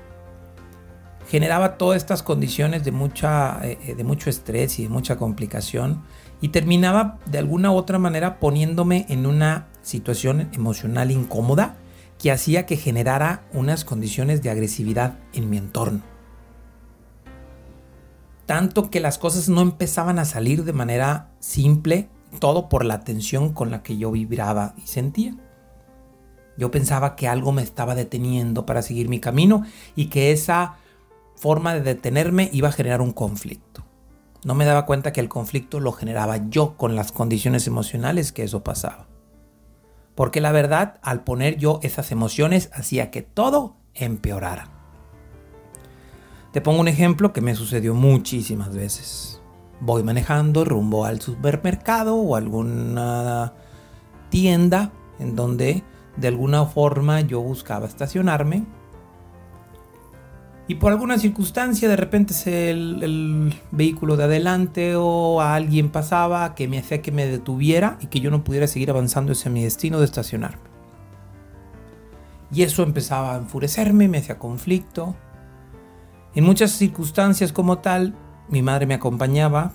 Generaba 1.30 1.78
todas 1.78 1.98
estas 1.98 2.24
condiciones 2.24 2.84
de, 2.84 2.92
mucha, 2.92 3.60
eh, 3.66 3.78
eh, 3.86 3.96
de 3.96 4.04
mucho 4.04 4.30
estrés 4.30 4.80
y 4.80 4.84
de 4.84 4.90
mucha 4.90 5.16
complicación 5.16 6.04
y 6.42 6.50
terminaba 6.50 7.20
de 7.26 7.38
alguna 7.38 7.72
u 7.72 7.76
otra 7.76 8.00
manera 8.00 8.40
poniéndome 8.40 9.06
en 9.10 9.26
una 9.26 9.68
situación 9.82 10.50
emocional 10.54 11.12
incómoda 11.12 11.78
que 12.20 12.32
hacía 12.32 12.66
que 12.66 12.78
generara 12.78 13.44
unas 13.54 13.86
condiciones 13.86 14.42
de 14.42 14.50
agresividad 14.50 15.18
en 15.34 15.50
mi 15.50 15.58
entorno. 15.58 16.13
Tanto 18.46 18.90
que 18.90 19.00
las 19.00 19.18
cosas 19.18 19.50
no 19.50 19.62
empezaban 19.62 20.20
a 20.20 20.26
salir 20.26 20.64
de 20.64 20.74
manera 20.74 21.30
simple, 21.40 22.10
todo 22.40 22.70
por 22.70 22.84
la 22.84 23.02
tensión 23.02 23.54
con 23.54 23.72
la 23.72 23.84
que 23.84 23.98
yo 23.98 24.12
vibraba 24.12 24.74
y 24.78 24.88
sentía. 24.88 25.36
Yo 26.58 26.70
pensaba 26.72 27.16
que 27.16 27.28
algo 27.28 27.52
me 27.52 27.64
estaba 27.64 27.96
deteniendo 27.96 28.66
para 28.66 28.82
seguir 28.82 29.10
mi 29.10 29.20
camino 29.20 29.64
y 29.96 30.08
que 30.08 30.32
esa 30.32 30.76
forma 31.36 31.74
de 31.74 31.82
detenerme 31.82 32.50
iba 32.54 32.70
a 32.70 32.74
generar 32.74 33.02
un 33.02 33.12
conflicto. 33.12 33.84
No 34.44 34.56
me 34.56 34.66
daba 34.66 34.86
cuenta 34.86 35.14
que 35.14 35.22
el 35.22 35.30
conflicto 35.30 35.80
lo 35.80 35.94
generaba 35.94 36.50
yo 36.50 36.76
con 36.76 36.96
las 36.96 37.12
condiciones 37.12 37.66
emocionales 37.66 38.32
que 38.32 38.44
eso 38.44 38.64
pasaba. 38.64 39.08
Porque 40.16 40.42
la 40.42 40.52
verdad, 40.52 41.00
al 41.02 41.24
poner 41.24 41.58
yo 41.58 41.80
esas 41.82 42.12
emociones, 42.12 42.70
hacía 42.74 43.10
que 43.10 43.22
todo 43.22 43.78
empeorara. 43.94 44.73
Te 46.54 46.62
pongo 46.62 46.82
un 46.82 46.88
ejemplo 46.88 47.34
que 47.34 47.42
me 47.42 47.56
sucedió 47.56 47.96
muchísimas 47.96 48.76
veces. 48.76 49.42
Voy 49.80 50.04
manejando 50.04 50.64
rumbo 50.64 51.04
al 51.04 51.20
supermercado 51.20 52.16
o 52.16 52.36
alguna 52.36 53.54
tienda 54.30 54.92
en 55.18 55.36
donde 55.36 55.84
de 56.16 56.28
alguna 56.28 56.66
forma 56.66 57.22
yo 57.22 57.42
buscaba 57.42 57.88
estacionarme 57.88 58.66
y 60.68 60.76
por 60.76 60.92
alguna 60.92 61.18
circunstancia 61.18 61.90
de 61.90 61.96
repente 61.96 62.34
el, 62.70 63.02
el, 63.02 63.54
vehículo 63.72 64.16
de 64.16 64.26
adelante 64.26 64.96
o 64.96 65.42
alguien 65.42 65.90
pasaba 65.90 66.54
que 66.54 66.68
me 66.68 66.78
hacía 66.78 67.02
que 67.02 67.12
me 67.12 67.26
detuviera 67.26 67.98
y 68.00 68.08
que 68.08 68.20
yo 68.20 68.30
no 68.30 68.44
pudiera 68.44 68.68
seguir 68.68 68.92
avanzando 68.92 69.32
hacia 69.32 69.50
mi 69.50 69.64
destino 69.64 69.98
de 69.98 70.06
estacionarme. 70.06 70.62
Y 72.54 72.62
eso 72.62 72.84
empezaba 72.84 73.34
a 73.34 73.38
enfurecerme, 73.40 74.08
me 74.08 74.20
hacía 74.20 74.38
conflicto. 74.38 75.16
En 76.36 76.44
muchas 76.44 76.72
circunstancias 76.72 77.54
como 77.54 77.80
tal, 77.80 78.16
mi 78.50 78.62
madre 78.62 78.86
me 78.86 78.96
acompañaba 78.96 79.72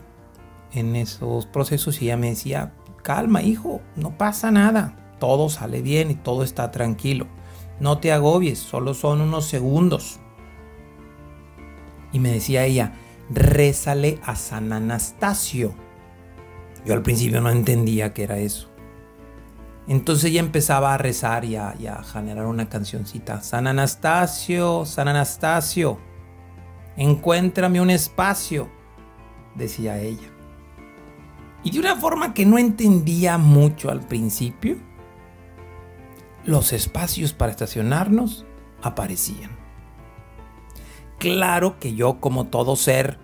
en 0.72 0.96
esos 0.96 1.46
procesos 1.46 2.02
y 2.02 2.06
ella 2.06 2.16
me 2.16 2.30
decía, 2.30 2.74
calma 3.02 3.42
hijo, 3.42 3.80
no 3.96 4.18
pasa 4.18 4.50
nada, 4.50 5.14
todo 5.18 5.48
sale 5.50 5.82
bien 5.82 6.10
y 6.10 6.14
todo 6.14 6.42
está 6.42 6.70
tranquilo. 6.70 7.26
No 7.80 7.98
te 7.98 8.12
agobies, 8.12 8.58
solo 8.58 8.92
son 8.94 9.20
unos 9.20 9.46
segundos. 9.46 10.18
Y 12.12 12.18
me 12.18 12.32
decía 12.32 12.64
ella, 12.64 12.94
rézale 13.30 14.18
a 14.24 14.34
San 14.34 14.72
Anastasio. 14.72 15.74
Yo 16.84 16.94
al 16.94 17.02
principio 17.02 17.40
no 17.40 17.50
entendía 17.50 18.12
qué 18.14 18.24
era 18.24 18.38
eso. 18.38 18.68
Entonces 19.86 20.26
ella 20.26 20.40
empezaba 20.40 20.92
a 20.92 20.98
rezar 20.98 21.44
y 21.44 21.56
a, 21.56 22.02
generar 22.02 22.46
una 22.46 22.68
cancioncita. 22.68 23.40
San 23.42 23.66
Anastasio, 23.66 24.84
San 24.84 25.08
Anastasio, 25.08 25.98
encuéntrame 26.98 27.80
un 27.80 27.90
espacio, 27.90 28.68
decía 29.54 29.98
ella. 29.98 30.28
Y 31.62 31.70
de 31.70 31.78
una 31.78 31.96
forma 31.96 32.34
que 32.34 32.44
no 32.44 32.58
entendía 32.58 33.38
mucho 33.38 33.90
al 33.90 34.00
principio, 34.00 34.76
los 36.44 36.72
espacios 36.72 37.32
para 37.32 37.52
estacionarnos 37.52 38.44
aparecían. 38.82 39.56
Claro 41.18 41.78
que 41.78 41.94
yo, 41.94 42.20
como 42.20 42.46
todo 42.48 42.76
ser 42.76 43.18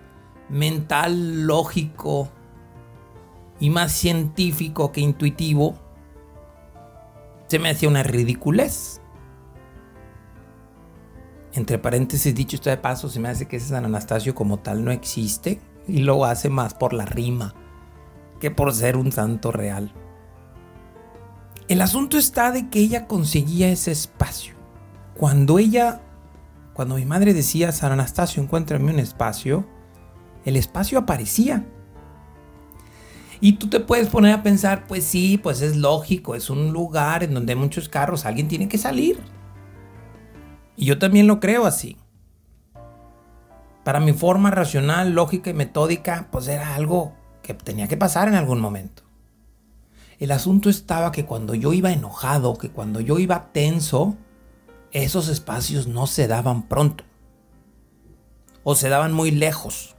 mental, 0.49 1.45
lógico 1.45 2.29
y 3.59 3.69
más 3.69 3.91
científico 3.91 4.91
que 4.91 5.01
intuitivo, 5.01 5.77
se 7.47 7.59
me 7.59 7.69
hacía 7.69 7.89
una 7.89 8.03
ridiculez. 8.03 9.01
Entre 11.55 11.79
paréntesis, 11.79 12.35
dicho 12.35 12.57
esto 12.57 12.69
de 12.69 12.77
paso, 12.77 13.09
se 13.09 13.19
me 13.19 13.29
hace 13.29 13.47
que 13.47 13.57
ese 13.57 13.69
San 13.69 13.85
Anastasio 13.85 14.35
como 14.35 14.59
tal 14.59 14.85
no 14.85 14.91
existe 14.91 15.59
y 15.87 15.99
lo 15.99 16.23
hace 16.25 16.49
más 16.49 16.75
por 16.75 16.93
la 16.93 17.05
rima 17.05 17.55
que 18.39 18.51
por 18.51 18.73
ser 18.73 18.97
un 18.97 19.11
santo 19.11 19.51
real. 19.51 19.91
El 21.67 21.81
asunto 21.81 22.17
está 22.17 22.51
de 22.51 22.69
que 22.69 22.79
ella 22.79 23.07
conseguía 23.07 23.69
ese 23.69 23.91
espacio. 23.91 24.53
Cuando 25.15 25.57
ella 25.57 26.01
cuando 26.75 26.95
mi 26.95 27.05
madre 27.05 27.33
decía, 27.33 27.71
San 27.71 27.93
Anastasio, 27.93 28.43
encuéntrame 28.43 28.91
un 28.91 28.99
espacio, 28.99 29.65
el 30.43 30.57
espacio 30.57 30.99
aparecía. 30.99 31.65
Y 33.39 33.53
tú 33.53 33.69
te 33.69 33.79
puedes 33.79 34.09
poner 34.09 34.33
a 34.33 34.43
pensar, 34.43 34.85
pues 34.85 35.05
sí, 35.05 35.37
pues 35.37 35.61
es 35.61 35.77
lógico, 35.77 36.35
es 36.35 36.49
un 36.49 36.73
lugar 36.73 37.23
en 37.23 37.33
donde 37.33 37.53
hay 37.53 37.59
muchos 37.59 37.87
carros, 37.87 38.25
alguien 38.25 38.49
tiene 38.49 38.67
que 38.67 38.77
salir. 38.77 39.17
Y 40.75 40.85
yo 40.85 40.99
también 40.99 41.27
lo 41.27 41.39
creo 41.39 41.65
así. 41.65 41.97
Para 43.83 43.99
mi 43.99 44.13
forma 44.13 44.51
racional, 44.51 45.11
lógica 45.13 45.49
y 45.49 45.53
metódica, 45.53 46.27
pues 46.31 46.47
era 46.47 46.75
algo 46.75 47.13
que 47.43 47.53
tenía 47.53 47.87
que 47.87 47.97
pasar 47.97 48.27
en 48.27 48.35
algún 48.35 48.59
momento. 48.59 49.03
El 50.17 50.31
asunto 50.31 50.69
estaba 50.69 51.11
que 51.11 51.25
cuando 51.25 51.55
yo 51.55 51.73
iba 51.73 51.91
enojado, 51.91 52.57
que 52.57 52.71
cuando 52.71 52.99
yo 52.99 53.19
iba 53.19 53.51
tenso, 53.51 54.15
esos 54.91 55.27
espacios 55.27 55.87
no 55.87 56.07
se 56.07 56.27
daban 56.27 56.63
pronto 56.63 57.03
o 58.63 58.75
se 58.75 58.89
daban 58.89 59.13
muy 59.13 59.31
lejos. 59.31 59.95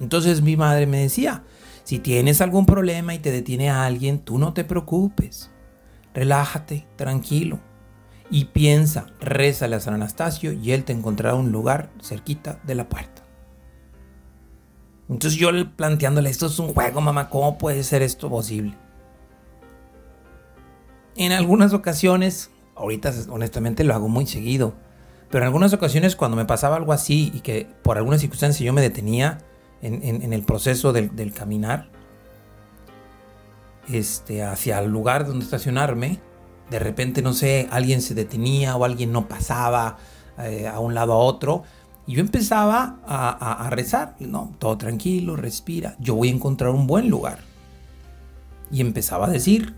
Entonces 0.00 0.42
mi 0.42 0.56
madre 0.56 0.86
me 0.86 0.98
decía, 0.98 1.44
si 1.84 1.98
tienes 1.98 2.40
algún 2.40 2.66
problema 2.66 3.14
y 3.14 3.18
te 3.18 3.30
detiene 3.30 3.70
a 3.70 3.84
alguien, 3.84 4.18
tú 4.18 4.38
no 4.38 4.52
te 4.52 4.64
preocupes. 4.64 5.50
Relájate, 6.14 6.86
tranquilo. 6.96 7.60
Y 8.30 8.46
piensa, 8.46 9.06
rézale 9.20 9.76
a 9.76 9.80
San 9.80 9.94
Anastasio 9.94 10.52
y 10.52 10.72
él 10.72 10.84
te 10.84 10.92
encontrará 10.92 11.34
un 11.34 11.52
lugar 11.52 11.90
cerquita 12.02 12.58
de 12.64 12.74
la 12.74 12.88
puerta. 12.88 13.22
Entonces 15.08 15.38
yo 15.38 15.50
planteándole, 15.76 16.30
esto 16.30 16.46
es 16.46 16.58
un 16.58 16.74
juego, 16.74 17.00
mamá, 17.00 17.30
¿cómo 17.30 17.58
puede 17.58 17.84
ser 17.84 18.02
esto 18.02 18.28
posible? 18.28 18.76
En 21.14 21.32
algunas 21.32 21.72
ocasiones 21.72 22.50
Ahorita 22.76 23.10
honestamente 23.30 23.84
lo 23.84 23.94
hago 23.94 24.08
muy 24.08 24.26
seguido. 24.26 24.74
Pero 25.30 25.42
en 25.42 25.46
algunas 25.46 25.72
ocasiones 25.72 26.14
cuando 26.14 26.36
me 26.36 26.44
pasaba 26.44 26.76
algo 26.76 26.92
así 26.92 27.32
y 27.34 27.40
que 27.40 27.66
por 27.82 27.96
alguna 27.96 28.18
circunstancia 28.18 28.64
yo 28.64 28.72
me 28.72 28.82
detenía 28.82 29.38
en, 29.82 30.32
el 30.32 30.42
proceso 30.42 30.92
del, 30.92 31.32
caminar 31.32 31.88
este, 33.88 34.42
hacia 34.42 34.78
el 34.78 34.90
lugar 34.90 35.26
donde 35.26 35.44
estacionarme, 35.44 36.20
de 36.70 36.78
repente, 36.78 37.22
no 37.22 37.32
sé, 37.32 37.68
alguien 37.70 38.02
se 38.02 38.14
detenía 38.14 38.76
o 38.76 38.84
alguien 38.84 39.12
no 39.12 39.28
pasaba 39.28 39.98
eh, 40.38 40.66
a 40.66 40.80
un 40.80 40.94
lado 40.94 41.12
a 41.12 41.18
otro. 41.18 41.62
Y 42.06 42.14
yo 42.14 42.20
empezaba 42.20 42.98
a, 43.04 43.68
rezar, 43.70 44.14
no, 44.20 44.54
todo 44.58 44.78
tranquilo, 44.78 45.34
respira, 45.34 45.96
yo 45.98 46.14
voy 46.14 46.28
a 46.28 46.32
encontrar 46.32 46.70
un 46.70 46.86
buen 46.86 47.08
lugar. 47.08 47.40
Y 48.70 48.80
empezaba 48.80 49.26
a 49.26 49.30
decir, 49.30 49.74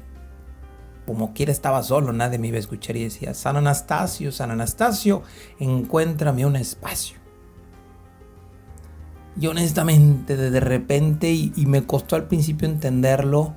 como 1.06 1.32
quiera 1.32 1.52
estaba 1.52 1.82
solo, 1.82 2.12
nadie 2.12 2.38
me 2.38 2.48
iba 2.48 2.56
a 2.56 2.60
escuchar 2.60 2.96
y 2.96 3.04
decía, 3.04 3.32
San 3.32 3.56
Anastasio, 3.56 4.30
San 4.30 4.50
Anastasio, 4.50 5.22
encuéntrame 5.58 6.44
un 6.44 6.56
espacio. 6.56 7.16
Y 9.40 9.46
honestamente, 9.46 10.36
de 10.36 10.60
repente, 10.60 11.30
y 11.30 11.64
me 11.66 11.86
costó 11.86 12.16
al 12.16 12.26
principio 12.28 12.68
entenderlo, 12.68 13.54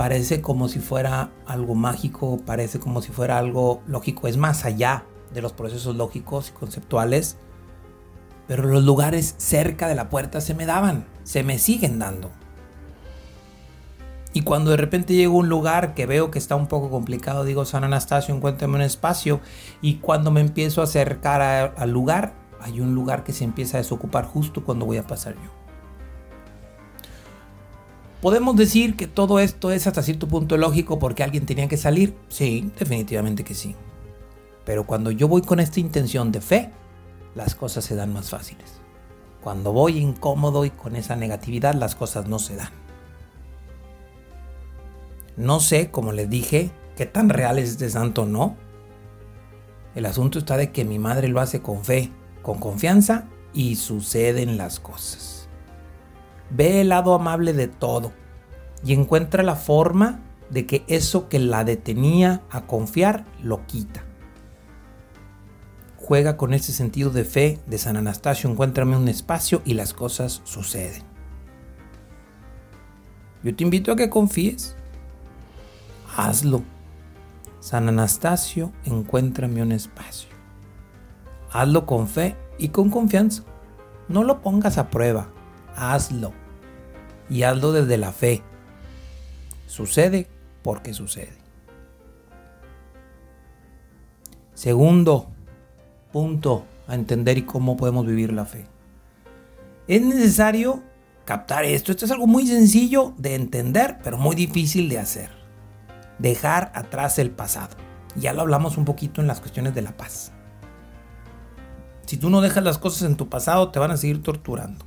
parece 0.00 0.40
como 0.40 0.68
si 0.68 0.78
fuera 0.78 1.30
algo 1.44 1.74
mágico, 1.74 2.38
parece 2.46 2.80
como 2.80 3.02
si 3.02 3.12
fuera 3.12 3.36
algo 3.36 3.82
lógico, 3.86 4.28
es 4.28 4.38
más 4.38 4.64
allá 4.64 5.04
de 5.34 5.42
los 5.42 5.52
procesos 5.52 5.94
lógicos 5.94 6.48
y 6.48 6.52
conceptuales, 6.52 7.36
pero 8.48 8.62
los 8.62 8.82
lugares 8.82 9.34
cerca 9.36 9.88
de 9.88 9.94
la 9.94 10.08
puerta 10.08 10.40
se 10.40 10.54
me 10.54 10.64
daban, 10.64 11.04
se 11.22 11.42
me 11.42 11.58
siguen 11.58 11.98
dando. 11.98 12.30
Y 14.32 14.40
cuando 14.40 14.70
de 14.70 14.78
repente 14.78 15.12
llego 15.12 15.34
a 15.34 15.40
un 15.40 15.50
lugar 15.50 15.92
que 15.92 16.06
veo 16.06 16.30
que 16.30 16.38
está 16.38 16.56
un 16.56 16.66
poco 16.66 16.88
complicado, 16.88 17.44
digo, 17.44 17.66
San 17.66 17.84
Anastasio, 17.84 18.34
encuéntrame 18.34 18.76
un 18.76 18.82
espacio. 18.82 19.42
Y 19.82 19.96
cuando 19.96 20.30
me 20.30 20.40
empiezo 20.40 20.80
a 20.80 20.84
acercar 20.84 21.74
al 21.76 21.90
lugar, 21.90 22.32
hay 22.58 22.80
un 22.80 22.94
lugar 22.94 23.22
que 23.22 23.34
se 23.34 23.44
empieza 23.44 23.76
a 23.76 23.82
desocupar 23.82 24.24
justo 24.24 24.64
cuando 24.64 24.86
voy 24.86 24.96
a 24.96 25.06
pasar 25.06 25.34
yo. 25.34 25.59
¿Podemos 28.20 28.54
decir 28.54 28.96
que 28.96 29.06
todo 29.06 29.38
esto 29.38 29.70
es 29.70 29.86
hasta 29.86 30.02
cierto 30.02 30.28
punto 30.28 30.58
lógico 30.58 30.98
porque 30.98 31.22
alguien 31.22 31.46
tenía 31.46 31.68
que 31.68 31.78
salir? 31.78 32.14
Sí, 32.28 32.70
definitivamente 32.78 33.44
que 33.44 33.54
sí. 33.54 33.74
Pero 34.66 34.86
cuando 34.86 35.10
yo 35.10 35.26
voy 35.26 35.40
con 35.40 35.58
esta 35.58 35.80
intención 35.80 36.30
de 36.30 36.42
fe, 36.42 36.70
las 37.34 37.54
cosas 37.54 37.84
se 37.84 37.96
dan 37.96 38.12
más 38.12 38.28
fáciles. 38.28 38.80
Cuando 39.42 39.72
voy 39.72 39.96
incómodo 39.96 40.66
y 40.66 40.70
con 40.70 40.96
esa 40.96 41.16
negatividad, 41.16 41.74
las 41.74 41.94
cosas 41.94 42.28
no 42.28 42.38
se 42.38 42.56
dan. 42.56 42.72
No 45.38 45.60
sé, 45.60 45.90
como 45.90 46.12
les 46.12 46.28
dije, 46.28 46.70
qué 46.96 47.06
tan 47.06 47.30
real 47.30 47.58
es 47.58 47.70
este 47.70 47.88
santo 47.88 48.24
o 48.24 48.26
no. 48.26 48.54
El 49.94 50.04
asunto 50.04 50.38
está 50.38 50.58
de 50.58 50.70
que 50.70 50.84
mi 50.84 50.98
madre 50.98 51.28
lo 51.28 51.40
hace 51.40 51.62
con 51.62 51.82
fe, 51.84 52.12
con 52.42 52.58
confianza 52.58 53.24
y 53.54 53.76
suceden 53.76 54.58
las 54.58 54.78
cosas. 54.78 55.39
Ve 56.50 56.80
el 56.80 56.88
lado 56.88 57.14
amable 57.14 57.52
de 57.52 57.68
todo 57.68 58.12
y 58.84 58.92
encuentra 58.92 59.42
la 59.42 59.56
forma 59.56 60.20
de 60.50 60.66
que 60.66 60.84
eso 60.88 61.28
que 61.28 61.38
la 61.38 61.64
detenía 61.64 62.42
a 62.50 62.66
confiar 62.66 63.24
lo 63.42 63.66
quita. 63.66 64.04
Juega 65.96 66.36
con 66.36 66.54
ese 66.54 66.72
sentido 66.72 67.10
de 67.10 67.24
fe 67.24 67.60
de 67.66 67.78
San 67.78 67.96
Anastasio, 67.96 68.50
encuéntrame 68.50 68.96
un 68.96 69.08
espacio 69.08 69.62
y 69.64 69.74
las 69.74 69.94
cosas 69.94 70.40
suceden. 70.44 71.04
Yo 73.42 73.54
te 73.54 73.62
invito 73.62 73.92
a 73.92 73.96
que 73.96 74.10
confíes, 74.10 74.76
hazlo. 76.16 76.62
San 77.60 77.88
Anastasio, 77.88 78.72
encuéntrame 78.84 79.62
un 79.62 79.70
espacio. 79.72 80.30
Hazlo 81.52 81.86
con 81.86 82.08
fe 82.08 82.36
y 82.58 82.68
con 82.68 82.90
confianza. 82.90 83.44
No 84.08 84.24
lo 84.24 84.42
pongas 84.42 84.78
a 84.78 84.90
prueba, 84.90 85.28
hazlo. 85.76 86.32
Y 87.30 87.44
hazlo 87.44 87.72
desde 87.72 87.96
la 87.96 88.12
fe. 88.12 88.42
Sucede 89.66 90.26
porque 90.62 90.92
sucede. 90.92 91.38
Segundo 94.52 95.30
punto 96.12 96.66
a 96.86 96.94
entender 96.94 97.38
y 97.38 97.42
cómo 97.42 97.76
podemos 97.76 98.04
vivir 98.04 98.32
la 98.32 98.44
fe. 98.44 98.66
Es 99.88 100.02
necesario 100.02 100.82
captar 101.24 101.64
esto. 101.64 101.92
Esto 101.92 102.04
es 102.04 102.10
algo 102.10 102.26
muy 102.26 102.46
sencillo 102.46 103.14
de 103.16 103.36
entender, 103.36 103.98
pero 104.02 104.18
muy 104.18 104.36
difícil 104.36 104.88
de 104.88 104.98
hacer 104.98 105.40
dejar 106.20 106.70
atrás 106.74 107.18
el 107.18 107.30
pasado. 107.30 107.76
Ya 108.16 108.32
lo 108.32 108.42
hablamos 108.42 108.76
un 108.76 108.84
poquito 108.84 109.20
en 109.20 109.26
las 109.26 109.40
cuestiones 109.40 109.74
de 109.74 109.82
la 109.82 109.96
paz. 109.96 110.32
Si 112.06 112.16
tú 112.16 112.28
no 112.28 112.40
dejas 112.40 112.64
las 112.64 112.78
cosas 112.78 113.02
en 113.02 113.16
tu 113.16 113.28
pasado, 113.28 113.70
te 113.70 113.78
van 113.78 113.90
a 113.90 113.96
seguir 113.96 114.22
torturando. 114.22 114.84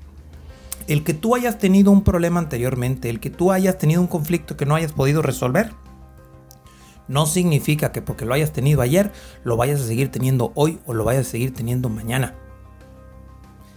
El 0.88 1.04
que 1.04 1.14
tú 1.14 1.36
hayas 1.36 1.58
tenido 1.58 1.92
un 1.92 2.04
problema 2.04 2.40
anteriormente, 2.40 3.10
el 3.10 3.20
que 3.20 3.30
tú 3.30 3.52
hayas 3.52 3.78
tenido 3.78 4.02
un 4.02 4.08
conflicto 4.08 4.58
que 4.58 4.66
no 4.66 4.76
hayas 4.76 4.92
podido 4.92 5.22
resolver, 5.22 5.72
no 7.08 7.26
significa 7.26 7.92
que 7.92 8.02
porque 8.02 8.26
lo 8.26 8.34
hayas 8.34 8.52
tenido 8.52 8.82
ayer, 8.82 9.12
lo 9.44 9.58
vayas 9.58 9.82
a 9.82 9.86
seguir 9.86 10.12
teniendo 10.12 10.52
hoy 10.56 10.80
o 10.86 10.94
lo 10.94 11.04
vayas 11.04 11.28
a 11.28 11.32
seguir 11.32 11.54
teniendo 11.54 11.90
mañana. 11.90 12.36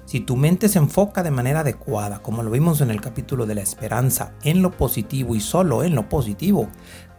Si 0.04 0.20
tu 0.20 0.36
mente 0.36 0.68
se 0.68 0.78
enfoca 0.78 1.24
de 1.24 1.32
manera 1.32 1.60
adecuada, 1.60 2.20
como 2.22 2.44
lo 2.44 2.50
vimos 2.52 2.80
en 2.80 2.90
el 2.90 3.00
capítulo 3.00 3.44
de 3.44 3.56
la 3.56 3.62
esperanza, 3.62 4.34
en 4.44 4.62
lo 4.62 4.70
positivo 4.70 5.34
y 5.34 5.40
solo 5.40 5.82
en 5.82 5.96
lo 5.96 6.08
positivo, 6.08 6.68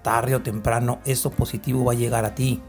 tarde 0.04 0.36
o 0.36 0.42
temprano 0.42 1.00
eso 1.04 1.30
positivo 1.30 1.84
va 1.84 1.92
a 1.92 1.98
llegar 1.98 2.24
a 2.24 2.34
ti. 2.34 2.62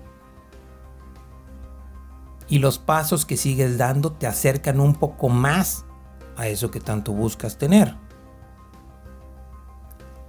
Y 2.48 2.59
los 2.59 2.78
pasos 2.78 3.26
que 3.26 3.37
sigues 3.37 3.78
dando 3.78 4.12
te 4.12 4.26
acercan 4.26 4.81
un 4.81 4.94
poco 4.94 5.28
más 5.28 5.85
a 6.38 6.46
eso 6.46 6.70
que 6.70 6.81
tanto 6.81 7.12
buscas 7.12 7.59
tener. 7.59 7.96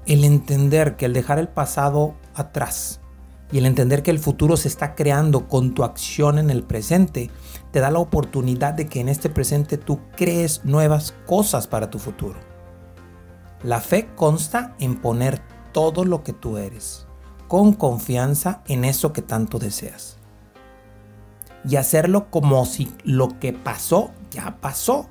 El 0.06 0.26
entender 0.26 0.98
que 0.98 1.06
el 1.06 1.14
dejar 1.14 1.40
el 1.40 1.48
pasado 1.48 2.16
atrás 2.34 3.00
y 3.52 3.60
el 3.60 3.68
entender 3.68 4.04
que 4.04 4.12
el 4.12 4.20
futuro 4.20 4.58
se 4.58 4.68
está 4.68 4.96
creando 4.96 5.48
con 5.48 5.74
tu 5.74 5.84
acción 5.84 6.40
en 6.40 6.50
el 6.50 6.64
presente, 6.64 7.30
te 7.72 7.80
da 7.80 7.92
la 7.92 8.00
oportunidad 8.00 8.74
de 8.74 8.88
que 8.88 9.00
en 9.00 9.10
este 9.10 9.30
presente 9.30 9.78
tú 9.78 10.00
crees 10.16 10.66
nuevas 10.66 11.14
cosas 11.26 11.68
para 11.68 11.90
tu 11.90 12.00
futuro. 12.00 12.40
La 13.64 13.80
fe 13.80 14.10
consta 14.16 14.76
en 14.80 15.00
poner 15.00 15.42
todo 15.74 16.06
lo 16.06 16.24
que 16.24 16.34
tú 16.34 16.58
eres, 16.58 17.08
con 17.48 17.74
confianza 17.74 18.64
en 18.68 18.84
eso 18.84 19.14
que 19.14 19.22
tanto 19.22 19.60
deseas. 19.60 20.18
Y 21.68 21.76
hacerlo 21.76 22.32
como 22.32 22.66
si 22.66 22.92
lo 23.04 23.40
que 23.40 23.54
pasó 23.54 24.12
ya 24.32 24.58
pasó. 24.62 25.10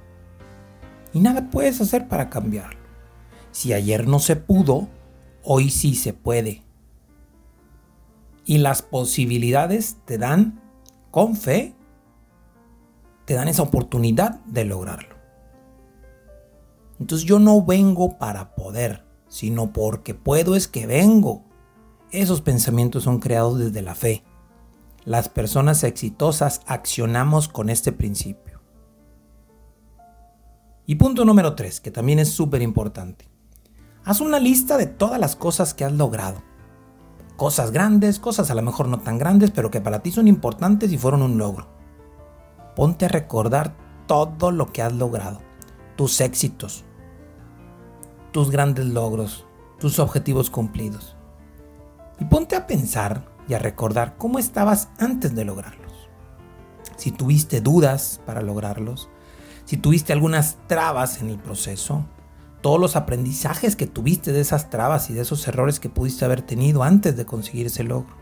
Y 1.13 1.21
nada 1.21 1.51
puedes 1.51 1.81
hacer 1.81 2.09
para 2.09 2.31
cambiarlo. 2.31 2.81
Si 3.51 3.73
ayer 3.73 4.07
no 4.07 4.19
se 4.19 4.37
pudo, 4.37 4.89
hoy 5.43 5.71
sí 5.71 5.95
se 5.95 6.13
puede. 6.13 6.63
Y 8.45 8.59
las 8.59 8.83
posibilidades 8.83 9.97
te 10.05 10.19
dan, 10.19 10.61
con 11.11 11.37
fe, 11.37 11.75
te 13.25 13.35
dan 13.35 13.49
esa 13.49 13.63
oportunidad 13.63 14.41
de 14.47 14.65
lograrlo. 14.65 15.17
Entonces 16.99 17.27
yo 17.27 17.39
no 17.39 17.65
vengo 17.65 18.19
para 18.19 18.55
poder, 18.55 19.05
sino 19.29 19.73
porque 19.73 20.15
puedo 20.15 20.57
es 20.57 20.67
que 20.67 20.87
vengo. 20.87 21.45
Esos 22.11 22.41
pensamientos 22.41 23.05
son 23.05 23.21
creados 23.21 23.59
desde 23.59 23.83
la 23.83 23.95
fe. 23.95 24.25
Las 25.05 25.29
personas 25.29 25.85
exitosas 25.85 26.63
accionamos 26.67 27.49
con 27.49 27.71
este 27.71 27.93
principio. 27.93 28.48
Y 30.91 30.95
punto 30.95 31.27
número 31.27 31.55
3, 31.55 31.83
que 31.83 31.91
también 31.91 32.19
es 32.19 32.31
súper 32.31 32.63
importante. 32.63 33.29
Haz 34.07 34.23
una 34.23 34.39
lista 34.39 34.79
de 34.79 34.87
todas 34.87 35.21
las 35.21 35.37
cosas 35.37 35.75
que 35.75 35.85
has 35.85 35.93
logrado. 35.93 36.43
Cosas 37.37 37.73
grandes, 37.73 38.19
cosas 38.19 38.51
a 38.51 38.55
lo 38.55 38.63
mejor 38.63 38.89
no 38.89 38.99
tan 38.99 39.19
grandes, 39.19 39.51
pero 39.51 39.71
que 39.71 39.83
para 39.83 39.99
ti 39.99 40.11
son 40.11 40.29
importantes 40.29 40.91
y 40.91 40.97
fueron 40.97 41.21
un 41.21 41.37
logro. 41.37 41.69
Ponte 42.75 43.05
a 43.05 43.09
recordar 43.09 43.77
todo 44.07 44.51
lo 44.51 44.73
que 44.73 44.81
has 44.81 44.95
logrado. 44.95 45.41
Tus 45.95 46.23
éxitos, 46.23 46.87
tus 48.33 48.51
grandes 48.51 48.87
logros, 48.87 49.45
tus 49.79 49.99
objetivos 49.99 50.49
cumplidos. 50.49 51.19
Y 52.19 52.25
ponte 52.25 52.57
a 52.57 52.67
pensar 52.67 53.27
y 53.47 53.53
a 53.53 53.59
recordar 53.59 54.17
cómo 54.17 54.39
estabas 54.39 54.89
antes 54.99 55.35
de 55.35 55.45
lograrlos. 55.45 56.09
Si 56.97 57.11
tuviste 57.11 57.61
dudas 57.61 58.23
para 58.25 58.41
lograrlos, 58.41 59.11
si 59.69 59.77
tuviste 59.77 60.15
algunas 60.15 60.57
trabas 60.67 61.21
en 61.21 61.29
el 61.29 61.37
proceso, 61.37 62.07
todos 62.63 62.81
los 62.81 62.97
aprendizajes 62.97 63.77
que 63.77 63.87
tuviste 63.87 64.33
de 64.33 64.41
esas 64.41 64.71
trabas 64.71 65.11
y 65.11 65.13
de 65.13 65.21
esos 65.21 65.47
errores 65.47 65.79
que 65.79 65.91
pudiste 65.91 66.25
haber 66.25 66.41
tenido 66.41 66.83
antes 66.83 67.19
de 67.19 67.27
conseguir 67.27 67.67
ese 67.67 67.85
logro. 67.85 68.17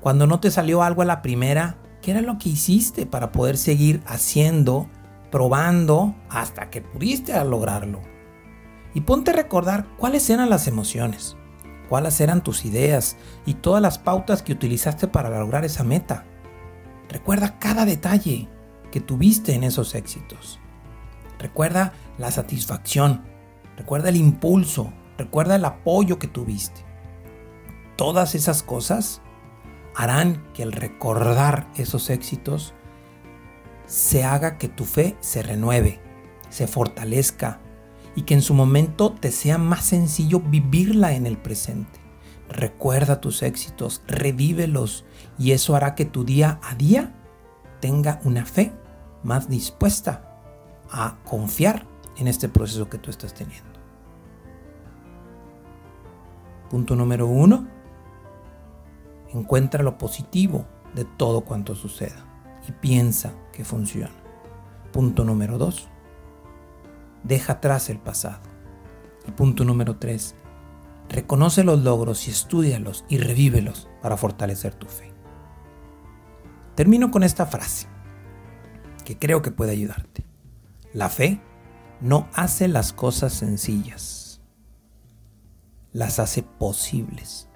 Cuando 0.00 0.26
no 0.26 0.40
te 0.40 0.50
salió 0.50 0.82
algo 0.82 1.02
a 1.02 1.04
la 1.04 1.22
primera, 1.22 1.78
¿qué 2.02 2.10
era 2.10 2.20
lo 2.20 2.36
que 2.38 2.48
hiciste 2.48 3.06
para 3.06 3.30
poder 3.30 3.56
seguir 3.56 4.02
haciendo, 4.06 4.88
probando 5.30 6.16
hasta 6.30 6.68
que 6.68 6.82
pudiste 6.82 7.32
lograrlo? 7.44 8.00
y 8.92 9.02
ponte 9.02 9.30
a 9.30 9.34
recordar 9.34 9.86
cuáles 9.96 10.28
eran 10.30 10.50
las 10.50 10.66
emociones, 10.66 11.36
cuáles 11.88 12.20
eran 12.20 12.42
tus 12.42 12.64
ideas 12.64 13.16
y 13.46 13.54
todas 13.54 13.80
las 13.80 14.00
pautas 14.00 14.42
que 14.42 14.52
utilizaste 14.52 15.06
para 15.06 15.30
lograr 15.30 15.64
esa 15.64 15.84
meta. 15.84 16.24
Recuerda 17.08 17.60
cada 17.60 17.84
detalle 17.84 18.48
que 18.94 19.00
tuviste 19.00 19.54
en 19.54 19.64
esos 19.64 19.96
éxitos. 19.96 20.60
Recuerda 21.40 21.94
la 22.16 22.30
satisfacción. 22.30 23.24
Recuerda 23.76 24.08
el 24.08 24.14
impulso. 24.14 24.92
Recuerda 25.18 25.56
el 25.56 25.64
apoyo 25.64 26.20
que 26.20 26.28
tuviste. 26.28 26.84
Todas 27.96 28.36
esas 28.36 28.62
cosas 28.62 29.20
harán 29.96 30.46
que 30.54 30.62
el 30.62 30.70
recordar 30.70 31.68
esos 31.74 32.08
éxitos 32.08 32.72
se 33.84 34.22
haga 34.22 34.58
que 34.58 34.68
tu 34.68 34.84
fe 34.84 35.16
se 35.18 35.42
renueve, 35.42 36.00
se 36.48 36.68
fortalezca 36.68 37.58
y 38.14 38.22
que 38.22 38.34
en 38.34 38.42
su 38.42 38.54
momento 38.54 39.10
te 39.10 39.32
sea 39.32 39.58
más 39.58 39.86
sencillo 39.86 40.38
vivirla 40.38 41.14
en 41.14 41.26
el 41.26 41.36
presente. 41.36 41.98
Recuerda 42.48 43.20
tus 43.20 43.42
éxitos, 43.42 44.04
revívelos 44.06 45.04
y 45.36 45.50
eso 45.50 45.74
hará 45.74 45.96
que 45.96 46.04
tu 46.04 46.22
día 46.22 46.60
a 46.62 46.76
día 46.76 47.12
tenga 47.80 48.20
una 48.22 48.46
fe 48.46 48.72
más 49.24 49.48
dispuesta 49.48 50.30
a 50.90 51.16
confiar 51.24 51.86
en 52.16 52.28
este 52.28 52.48
proceso 52.48 52.88
que 52.88 52.98
tú 52.98 53.10
estás 53.10 53.34
teniendo. 53.34 53.72
Punto 56.70 56.94
número 56.94 57.26
uno, 57.26 57.66
encuentra 59.32 59.82
lo 59.82 59.98
positivo 59.98 60.66
de 60.94 61.04
todo 61.04 61.40
cuanto 61.40 61.74
suceda 61.74 62.24
y 62.68 62.72
piensa 62.72 63.32
que 63.52 63.64
funciona. 63.64 64.14
Punto 64.92 65.24
número 65.24 65.58
dos, 65.58 65.88
deja 67.24 67.54
atrás 67.54 67.90
el 67.90 67.98
pasado. 67.98 68.40
Punto 69.36 69.64
número 69.64 69.96
tres, 69.96 70.36
reconoce 71.08 71.64
los 71.64 71.82
logros 71.82 72.28
y 72.28 72.30
estudialos 72.30 73.04
y 73.08 73.18
revívelos 73.18 73.88
para 74.02 74.16
fortalecer 74.16 74.74
tu 74.74 74.86
fe. 74.86 75.12
Termino 76.74 77.10
con 77.10 77.22
esta 77.22 77.46
frase 77.46 77.93
que 79.04 79.18
creo 79.18 79.42
que 79.42 79.50
puede 79.50 79.72
ayudarte. 79.72 80.24
La 80.92 81.08
fe 81.08 81.40
no 82.00 82.28
hace 82.34 82.68
las 82.68 82.92
cosas 82.92 83.32
sencillas, 83.32 84.40
las 85.92 86.18
hace 86.18 86.42
posibles. 86.42 87.48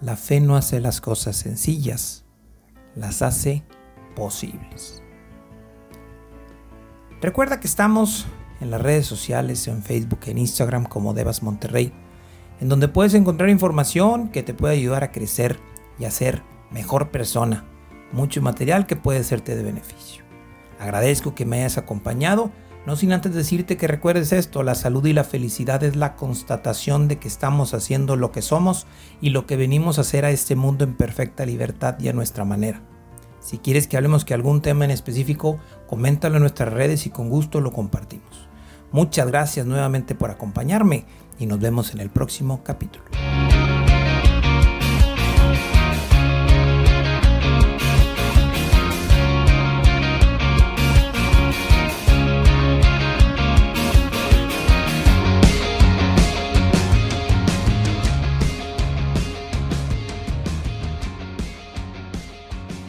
La 0.00 0.16
fe 0.16 0.40
no 0.40 0.56
hace 0.56 0.80
las 0.80 1.00
cosas 1.00 1.36
sencillas, 1.36 2.24
las 2.94 3.22
hace 3.22 3.64
posibles. 4.14 5.02
Recuerda 7.20 7.58
que 7.58 7.66
estamos 7.66 8.26
en 8.60 8.70
las 8.70 8.82
redes 8.82 9.06
sociales, 9.06 9.66
en 9.68 9.82
Facebook, 9.82 10.20
en 10.26 10.38
Instagram 10.38 10.84
como 10.84 11.14
Devas 11.14 11.42
Monterrey, 11.42 11.92
en 12.60 12.68
donde 12.68 12.88
puedes 12.88 13.14
encontrar 13.14 13.48
información 13.48 14.28
que 14.28 14.42
te 14.42 14.54
puede 14.54 14.74
ayudar 14.74 15.04
a 15.04 15.12
crecer 15.12 15.58
y 15.98 16.04
a 16.04 16.10
ser 16.10 16.42
mejor 16.70 17.10
persona. 17.10 17.64
Mucho 18.14 18.40
material 18.40 18.86
que 18.86 18.94
puede 18.94 19.24
serte 19.24 19.56
de 19.56 19.64
beneficio. 19.64 20.22
Agradezco 20.78 21.34
que 21.34 21.44
me 21.44 21.58
hayas 21.58 21.78
acompañado, 21.78 22.52
no 22.86 22.94
sin 22.94 23.12
antes 23.12 23.34
decirte 23.34 23.76
que 23.76 23.88
recuerdes 23.88 24.32
esto, 24.32 24.62
la 24.62 24.76
salud 24.76 25.04
y 25.04 25.12
la 25.12 25.24
felicidad 25.24 25.82
es 25.82 25.96
la 25.96 26.14
constatación 26.14 27.08
de 27.08 27.18
que 27.18 27.26
estamos 27.26 27.74
haciendo 27.74 28.14
lo 28.14 28.30
que 28.30 28.40
somos 28.40 28.86
y 29.20 29.30
lo 29.30 29.46
que 29.46 29.56
venimos 29.56 29.98
a 29.98 30.02
hacer 30.02 30.24
a 30.24 30.30
este 30.30 30.54
mundo 30.54 30.84
en 30.84 30.94
perfecta 30.94 31.44
libertad 31.44 31.96
y 31.98 32.06
a 32.06 32.12
nuestra 32.12 32.44
manera. 32.44 32.82
Si 33.40 33.58
quieres 33.58 33.88
que 33.88 33.96
hablemos 33.96 34.24
que 34.24 34.34
algún 34.34 34.62
tema 34.62 34.84
en 34.84 34.92
específico, 34.92 35.58
coméntalo 35.88 36.36
en 36.36 36.42
nuestras 36.42 36.72
redes 36.72 37.06
y 37.06 37.10
con 37.10 37.28
gusto 37.28 37.60
lo 37.60 37.72
compartimos. 37.72 38.48
Muchas 38.92 39.26
gracias 39.26 39.66
nuevamente 39.66 40.14
por 40.14 40.30
acompañarme 40.30 41.04
y 41.36 41.46
nos 41.46 41.58
vemos 41.58 41.92
en 41.92 42.00
el 42.00 42.10
próximo 42.10 42.62
capítulo. 42.62 43.06